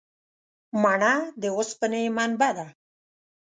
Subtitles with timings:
[0.81, 2.67] مڼه د اوسپنې منبع ده.